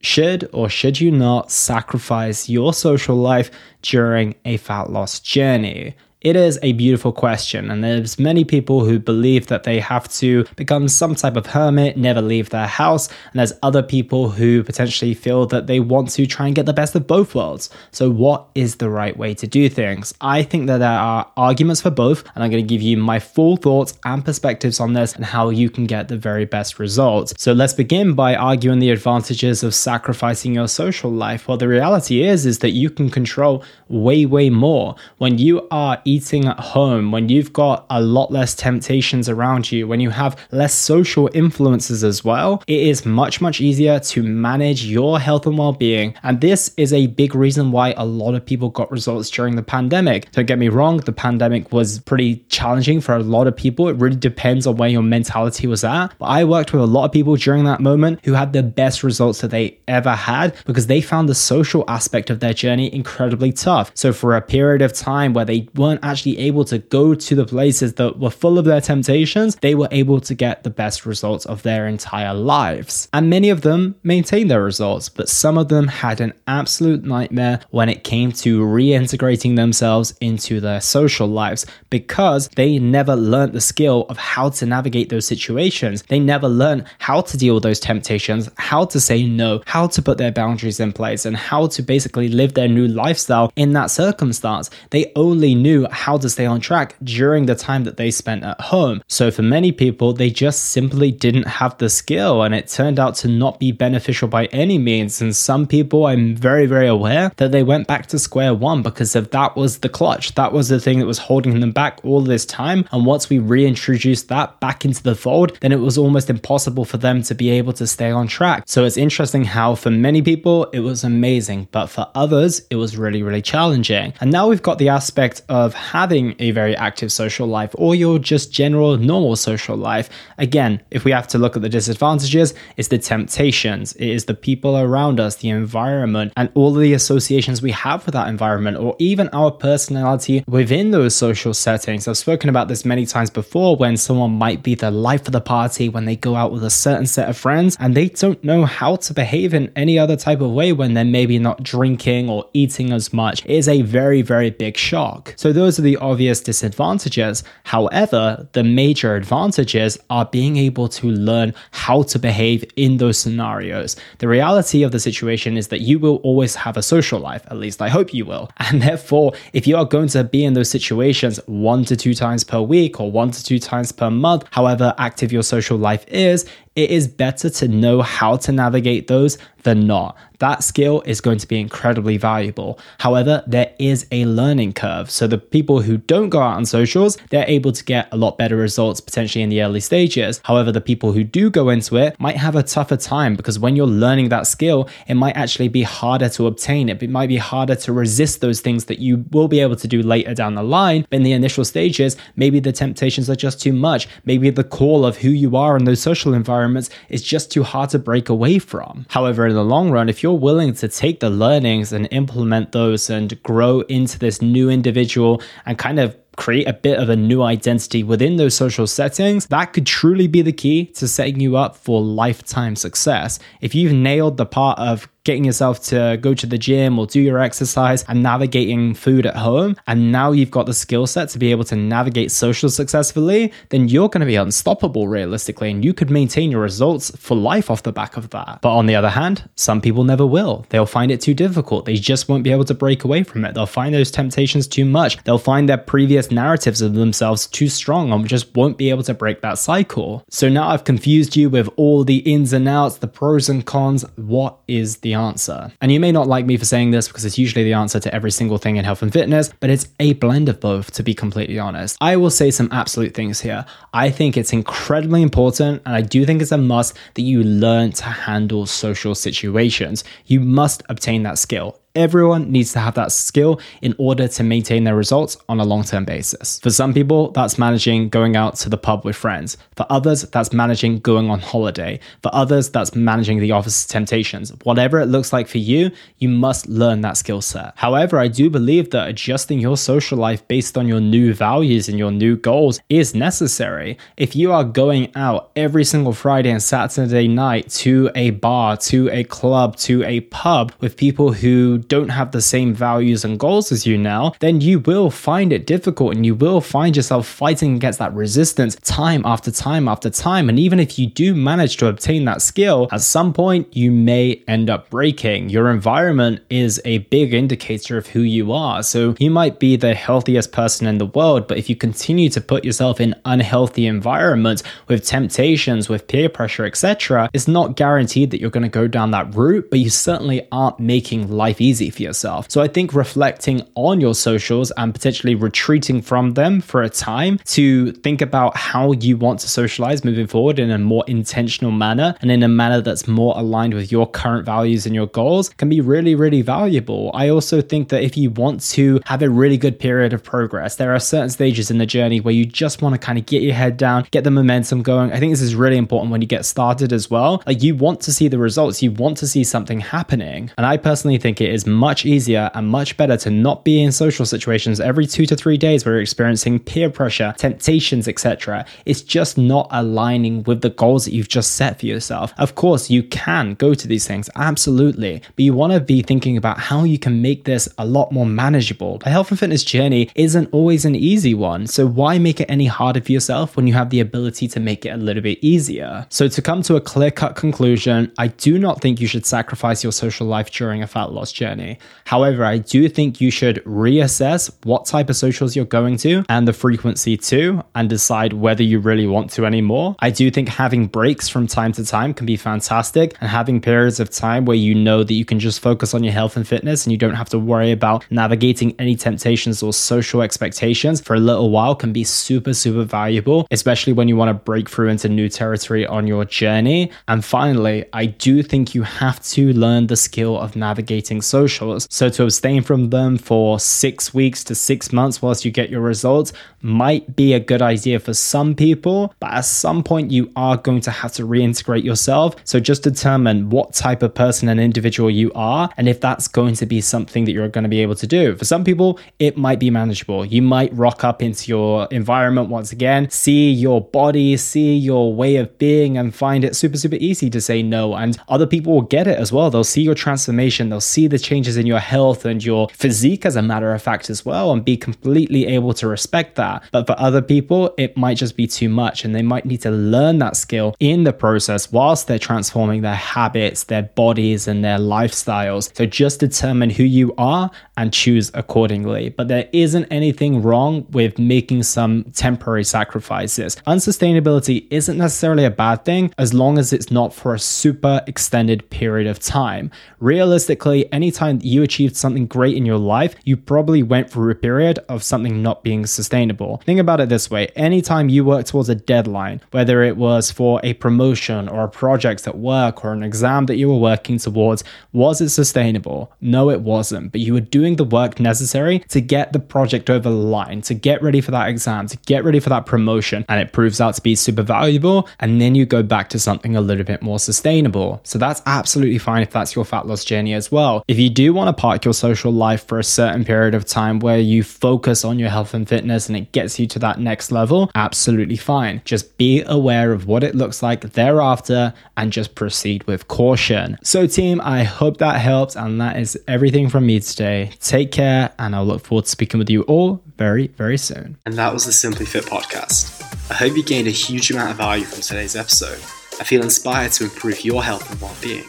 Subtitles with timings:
[0.00, 3.50] Should or should you not sacrifice your social life
[3.82, 5.96] during a fat loss journey?
[6.20, 10.46] It is a beautiful question, and there's many people who believe that they have to
[10.56, 15.14] become some type of hermit, never leave their house, and there's other people who potentially
[15.14, 17.70] feel that they want to try and get the best of both worlds.
[17.92, 20.12] So, what is the right way to do things?
[20.20, 23.20] I think that there are arguments for both, and I'm going to give you my
[23.20, 27.32] full thoughts and perspectives on this and how you can get the very best results.
[27.38, 31.46] So, let's begin by arguing the advantages of sacrificing your social life.
[31.46, 36.02] Well, the reality is is that you can control way way more when you are
[36.08, 40.36] eating at home, when you've got a lot less temptations around you, when you have
[40.50, 45.58] less social influences as well, it is much, much easier to manage your health and
[45.58, 46.14] well being.
[46.22, 49.62] And this is a big reason why a lot of people got results during the
[49.62, 50.30] pandemic.
[50.32, 53.88] Don't get me wrong, the pandemic was pretty challenging for a lot of people.
[53.88, 56.08] It really depends on where your mentality was at.
[56.18, 59.02] But I worked with a lot of people during that moment who had the best
[59.02, 63.52] results that they ever had because they found the social aspect of their journey incredibly
[63.52, 63.90] tough.
[63.94, 67.34] So, for a period of time where they weren't weren't actually able to go to
[67.34, 71.06] the places that were full of their temptations, they were able to get the best
[71.06, 73.08] results of their entire lives.
[73.12, 77.60] And many of them maintained their results, but some of them had an absolute nightmare
[77.70, 83.60] when it came to reintegrating themselves into their social lives because they never learned the
[83.60, 86.02] skill of how to navigate those situations.
[86.08, 90.02] They never learned how to deal with those temptations, how to say no, how to
[90.02, 93.90] put their boundaries in place, and how to basically live their new lifestyle in that
[93.90, 94.70] circumstance.
[94.90, 98.60] They only knew how to stay on track during the time that they spent at
[98.60, 99.02] home.
[99.08, 103.14] So for many people, they just simply didn't have the skill and it turned out
[103.16, 105.20] to not be beneficial by any means.
[105.20, 109.16] And some people, I'm very, very aware that they went back to square one because
[109.16, 110.34] of that was the clutch.
[110.34, 112.86] That was the thing that was holding them back all this time.
[112.92, 116.96] And once we reintroduced that back into the fold, then it was almost impossible for
[116.96, 118.64] them to be able to stay on track.
[118.66, 122.96] So it's interesting how for many people, it was amazing, but for others, it was
[122.96, 124.12] really, really challenging.
[124.20, 128.18] And now we've got the aspect of having a very active social life or your
[128.18, 130.10] just general normal social life.
[130.36, 134.34] Again, if we have to look at the disadvantages, it's the temptations, it is the
[134.34, 138.96] people around us, the environment, and all the associations we have with that environment, or
[138.98, 142.08] even our personality within those social settings.
[142.08, 145.40] I've spoken about this many times before when someone might be the life of the
[145.40, 148.64] party when they go out with a certain set of friends and they don't know
[148.64, 152.48] how to behave in any other type of way when they're maybe not drinking or
[152.52, 153.44] eating as much.
[153.44, 155.34] It is a very, very big shock.
[155.36, 157.44] So, those those are the obvious disadvantages.
[157.64, 163.94] However, the major advantages are being able to learn how to behave in those scenarios.
[164.16, 167.58] The reality of the situation is that you will always have a social life, at
[167.58, 168.50] least I hope you will.
[168.70, 172.44] And therefore, if you are going to be in those situations one to two times
[172.44, 176.46] per week or one to two times per month, however active your social life is,
[176.78, 180.16] it is better to know how to navigate those than not.
[180.38, 182.78] That skill is going to be incredibly valuable.
[182.98, 185.10] However, there is a learning curve.
[185.10, 188.38] So the people who don't go out on socials, they're able to get a lot
[188.38, 190.40] better results potentially in the early stages.
[190.44, 193.74] However, the people who do go into it might have a tougher time because when
[193.74, 197.02] you're learning that skill, it might actually be harder to obtain it.
[197.02, 200.04] It might be harder to resist those things that you will be able to do
[200.04, 201.04] later down the line.
[201.10, 204.06] But in the initial stages, maybe the temptations are just too much.
[204.24, 207.62] Maybe the call of who you are in those social environments environments is just too
[207.62, 209.06] hard to break away from.
[209.08, 213.10] However, in the long run, if you're willing to take the learnings and implement those
[213.10, 217.42] and grow into this new individual and kind of create a bit of a new
[217.42, 221.76] identity within those social settings, that could truly be the key to setting you up
[221.76, 223.38] for lifetime success.
[223.60, 227.20] If you've nailed the part of getting yourself to go to the gym or do
[227.20, 231.38] your exercise and navigating food at home, and now you've got the skill set to
[231.38, 235.92] be able to navigate social successfully, then you're going to be unstoppable realistically, and you
[235.92, 238.60] could maintain your results for life off the back of that.
[238.62, 240.64] But on the other hand, some people never will.
[240.70, 241.84] They'll find it too difficult.
[241.84, 243.54] They just won't be able to break away from it.
[243.54, 245.22] They'll find those temptations too much.
[245.24, 249.14] They'll find their previous narratives of themselves too strong and just won't be able to
[249.14, 250.24] break that cycle.
[250.30, 254.04] So now I've confused you with all the ins and outs, the pros and cons.
[254.16, 255.72] What is the answer.
[255.80, 258.14] And you may not like me for saying this because it's usually the answer to
[258.14, 261.14] every single thing in health and fitness, but it's a blend of both, to be
[261.14, 261.96] completely honest.
[262.00, 263.64] I will say some absolute things here.
[263.92, 267.92] I think it's incredibly important, and I do think it's a must that you learn
[267.92, 270.04] to handle social situations.
[270.26, 274.84] You must obtain that skill Everyone needs to have that skill in order to maintain
[274.84, 276.60] their results on a long term basis.
[276.60, 279.56] For some people, that's managing going out to the pub with friends.
[279.74, 281.98] For others, that's managing going on holiday.
[282.22, 284.52] For others, that's managing the office temptations.
[284.62, 287.72] Whatever it looks like for you, you must learn that skill set.
[287.74, 291.98] However, I do believe that adjusting your social life based on your new values and
[291.98, 293.98] your new goals is necessary.
[294.16, 299.10] If you are going out every single Friday and Saturday night to a bar, to
[299.10, 303.72] a club, to a pub with people who don't have the same values and goals
[303.72, 307.74] as you now, then you will find it difficult and you will find yourself fighting
[307.76, 310.48] against that resistance time after time after time.
[310.48, 314.42] And even if you do manage to obtain that skill, at some point you may
[314.46, 315.48] end up breaking.
[315.48, 318.82] Your environment is a big indicator of who you are.
[318.82, 322.40] So you might be the healthiest person in the world, but if you continue to
[322.40, 328.40] put yourself in unhealthy environments with temptations, with peer pressure, etc., it's not guaranteed that
[328.40, 331.90] you're going to go down that route, but you certainly aren't making life easy easy
[331.90, 332.50] for yourself.
[332.50, 337.38] So I think reflecting on your socials and potentially retreating from them for a time
[337.46, 342.14] to think about how you want to socialize moving forward in a more intentional manner
[342.20, 345.68] and in a manner that's more aligned with your current values and your goals can
[345.68, 347.10] be really, really valuable.
[347.14, 350.76] I also think that if you want to have a really good period of progress,
[350.76, 353.42] there are certain stages in the journey where you just want to kind of get
[353.42, 355.12] your head down, get the momentum going.
[355.12, 357.42] I think this is really important when you get started as well.
[357.46, 360.50] Like you want to see the results, you want to see something happening.
[360.56, 363.92] And I personally think it is much easier and much better to not be in
[363.92, 368.64] social situations every two to three days where you're experiencing peer pressure, temptations, etc.
[368.84, 372.32] It's just not aligning with the goals that you've just set for yourself.
[372.38, 376.36] Of course, you can go to these things, absolutely, but you want to be thinking
[376.36, 378.98] about how you can make this a lot more manageable.
[378.98, 382.66] The health and fitness journey isn't always an easy one, so why make it any
[382.66, 386.06] harder for yourself when you have the ability to make it a little bit easier?
[386.10, 389.82] So, to come to a clear cut conclusion, I do not think you should sacrifice
[389.82, 391.78] your social life during a fat loss journey journey.
[392.04, 396.46] However, I do think you should reassess what type of socials you're going to and
[396.46, 399.96] the frequency too, and decide whether you really want to anymore.
[400.00, 404.00] I do think having breaks from time to time can be fantastic, and having periods
[404.00, 406.84] of time where you know that you can just focus on your health and fitness
[406.84, 411.20] and you don't have to worry about navigating any temptations or social expectations for a
[411.20, 415.08] little while can be super, super valuable, especially when you want to break through into
[415.08, 416.90] new territory on your journey.
[417.06, 421.86] And finally, I do think you have to learn the skill of navigating social socials.
[421.90, 425.80] So to abstain from them for six weeks to six months whilst you get your
[425.80, 426.32] results
[426.62, 430.80] might be a good idea for some people, but at some point you are going
[430.88, 432.34] to have to reintegrate yourself.
[432.44, 436.54] So just determine what type of person and individual you are and if that's going
[436.56, 438.34] to be something that you're going to be able to do.
[438.36, 440.24] For some people, it might be manageable.
[440.24, 445.36] You might rock up into your environment once again, see your body, see your way
[445.36, 447.94] of being, and find it super, super easy to say no.
[447.94, 449.50] And other people will get it as well.
[449.50, 453.36] They'll see your transformation, they'll see the changes in your health and your physique, as
[453.36, 456.62] a matter of fact, as well, and be completely able to respect that.
[456.72, 459.70] But for other people, it might just be too much and they might need to
[459.70, 464.78] learn that skill in the process whilst they're transforming their habits, their bodies, and their
[464.78, 465.70] lifestyles.
[465.76, 469.10] So just determine who you are and choose accordingly.
[469.10, 473.56] But there isn't anything wrong with making some temporary sacrifices.
[473.66, 478.68] Unsustainability isn't necessarily a bad thing as long as it's not for a super extended
[478.70, 479.70] period of time.
[480.00, 484.78] Realistically, anytime you achieved something great in your life, you probably went through a period
[484.88, 486.62] of something not being sustainable sustainable.
[486.64, 490.60] Think about it this way anytime you work towards a deadline, whether it was for
[490.62, 494.64] a promotion or a project at work or an exam that you were working towards,
[494.92, 496.10] was it sustainable?
[496.20, 500.08] No, it wasn't, but you were doing the work necessary to get the project over
[500.08, 503.40] the line, to get ready for that exam, to get ready for that promotion, and
[503.40, 505.08] it proves out to be super valuable.
[505.20, 508.00] And then you go back to something a little bit more sustainable.
[508.04, 510.84] So that's absolutely fine if that's your fat loss journey as well.
[510.88, 513.98] If you do want to park your social life for a certain period of time
[513.98, 517.30] where you focus on your health and fitness and it gets you to that next
[517.30, 518.82] level, absolutely fine.
[518.84, 523.78] Just be aware of what it looks like thereafter and just proceed with caution.
[523.82, 525.56] So, team, I hope that helps.
[525.56, 527.50] And that is everything from me today.
[527.60, 531.16] Take care, and I'll look forward to speaking with you all very, very soon.
[531.26, 532.94] And that was the Simply Fit podcast.
[533.30, 535.78] I hope you gained a huge amount of value from today's episode.
[536.20, 538.44] I feel inspired to improve your health and well being.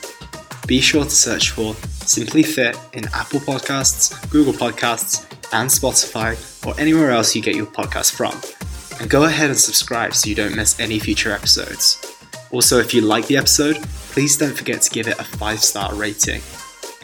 [0.67, 1.75] Be sure to search for
[2.09, 6.35] Simply Fit in Apple Podcasts, Google Podcasts, and Spotify,
[6.65, 8.33] or anywhere else you get your podcast from.
[8.99, 12.01] And go ahead and subscribe so you don't miss any future episodes.
[12.51, 13.77] Also, if you like the episode,
[14.11, 16.41] please don't forget to give it a 5 star rating.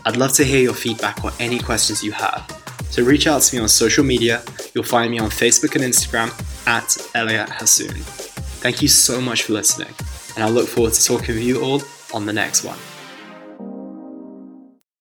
[0.06, 2.44] I'd love to hear your feedback or any questions you have.
[2.90, 4.42] So reach out to me on social media.
[4.74, 6.30] You'll find me on Facebook and Instagram
[6.66, 7.94] at Elliot Hasoon.
[8.62, 9.94] Thank you so much for listening,
[10.36, 12.80] and I look forward to talking with you all on the next one.